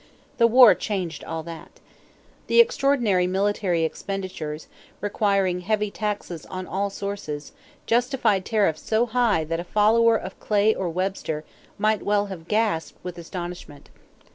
The 0.39 0.47
war 0.47 0.73
changed 0.73 1.23
all 1.23 1.43
that. 1.43 1.79
The 2.47 2.59
extraordinary 2.59 3.27
military 3.27 3.83
expenditures, 3.83 4.65
requiring 4.99 5.59
heavy 5.59 5.91
taxes 5.91 6.43
on 6.47 6.65
all 6.65 6.89
sources, 6.89 7.51
justified 7.85 8.43
tariffs 8.43 8.81
so 8.81 9.05
high 9.05 9.43
that 9.43 9.59
a 9.59 9.63
follower 9.63 10.15
of 10.15 10.39
Clay 10.39 10.73
or 10.73 10.89
Webster 10.89 11.43
might 11.77 12.01
well 12.01 12.25
have 12.33 12.47
gasped 12.47 12.97
with 13.03 13.19
astonishment. 13.19 13.91